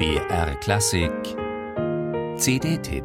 [0.00, 1.12] BR Klassik
[2.38, 3.04] CD-Tipp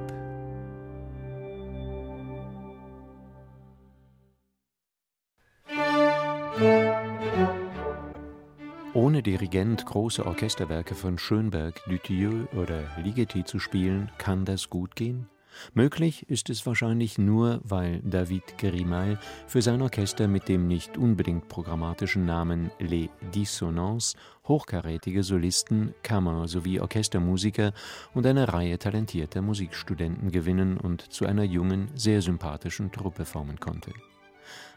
[8.94, 15.28] Ohne Dirigent große Orchesterwerke von Schönberg, Dutilleux oder Ligeti zu spielen, kann das gut gehen?
[15.74, 21.48] Möglich ist es wahrscheinlich nur, weil David Grimal für sein Orchester mit dem nicht unbedingt
[21.48, 24.16] programmatischen Namen Les Dissonances
[24.48, 27.74] hochkarätige Solisten, Kammer- sowie Orchestermusiker
[28.14, 33.92] und eine Reihe talentierter Musikstudenten gewinnen und zu einer jungen, sehr sympathischen Truppe formen konnte.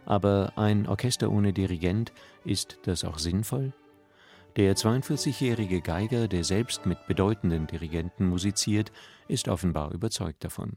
[0.06, 2.12] Aber ein Orchester ohne Dirigent,
[2.44, 3.72] ist das auch sinnvoll?
[4.58, 8.90] Der 42-jährige Geiger, der selbst mit bedeutenden Dirigenten musiziert,
[9.28, 10.72] ist offenbar überzeugt davon.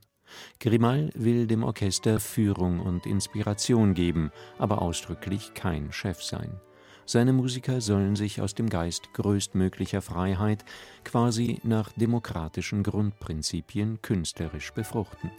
[0.59, 6.61] Grimal will dem Orchester Führung und Inspiration geben, aber ausdrücklich kein Chef sein.
[7.07, 10.63] Seine Musiker sollen sich aus dem Geist größtmöglicher Freiheit
[11.03, 15.31] quasi nach demokratischen Grundprinzipien künstlerisch befruchten.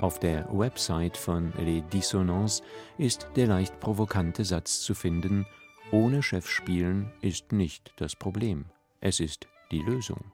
[0.00, 2.60] Auf der Website von Les Dissonances
[2.98, 5.46] ist der leicht provokante Satz zu finden
[5.90, 8.66] ohne Chef spielen ist nicht das Problem,
[9.00, 10.32] es ist die Lösung.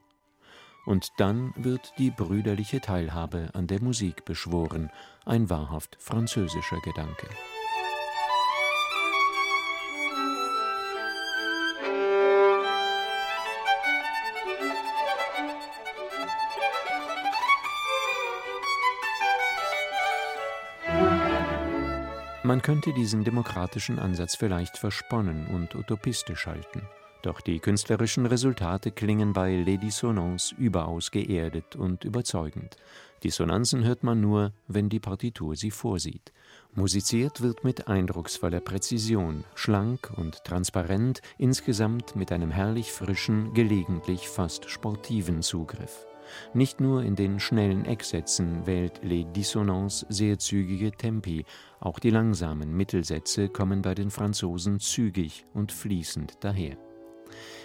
[0.85, 4.91] Und dann wird die brüderliche Teilhabe an der Musik beschworen,
[5.25, 7.29] ein wahrhaft französischer Gedanke.
[22.47, 26.83] Man könnte diesen demokratischen Ansatz vielleicht versponnen und utopistisch halten.
[27.23, 32.77] Doch die künstlerischen Resultate klingen bei Les Dissonances überaus geerdet und überzeugend.
[33.23, 36.35] Dissonanzen hört man nur, wenn die Partitur sie vorsieht.
[36.75, 44.69] Musiziert wird mit eindrucksvoller Präzision, schlank und transparent, insgesamt mit einem herrlich frischen, gelegentlich fast
[44.69, 46.05] sportiven Zugriff.
[46.53, 51.45] Nicht nur in den schnellen Ecksätzen wählt Les Dissonances sehr zügige Tempi,
[51.81, 56.77] auch die langsamen Mittelsätze kommen bei den Franzosen zügig und fließend daher.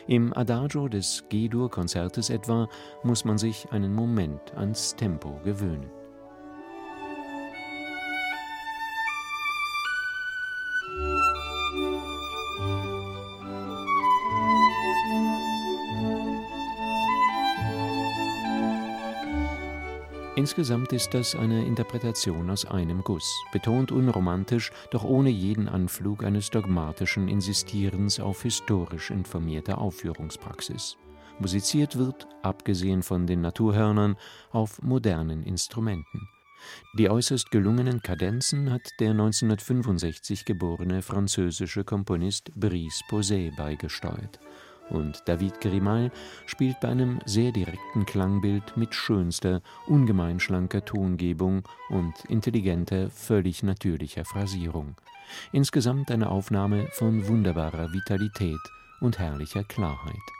[0.08, 2.68] Im Adagio des G-Dur-Konzertes etwa
[3.04, 5.99] muss man sich einen Moment ans Tempo gewöhnen.
[20.40, 26.50] Insgesamt ist das eine Interpretation aus einem Guss, betont unromantisch, doch ohne jeden Anflug eines
[26.50, 30.96] dogmatischen Insistierens auf historisch informierter Aufführungspraxis.
[31.40, 34.16] Musiziert wird, abgesehen von den Naturhörnern,
[34.52, 36.30] auf modernen Instrumenten.
[36.98, 44.40] Die äußerst gelungenen Kadenzen hat der 1965 geborene französische Komponist Brice Posay beigesteuert
[44.90, 46.12] und David Grimal
[46.46, 54.26] spielt bei einem sehr direkten Klangbild mit schönster, ungemein schlanker Tongebung und intelligenter, völlig natürlicher
[54.26, 54.96] Phrasierung.
[55.52, 58.60] Insgesamt eine Aufnahme von wunderbarer Vitalität
[59.00, 60.39] und herrlicher Klarheit.